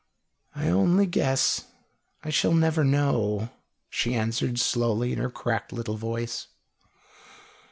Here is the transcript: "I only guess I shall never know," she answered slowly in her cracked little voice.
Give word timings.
"I 0.55 0.67
only 0.69 1.05
guess 1.05 1.65
I 2.23 2.31
shall 2.31 2.53
never 2.55 2.83
know," 2.83 3.51
she 3.87 4.15
answered 4.15 4.57
slowly 4.57 5.11
in 5.13 5.19
her 5.19 5.29
cracked 5.29 5.71
little 5.71 5.95
voice. 5.95 6.47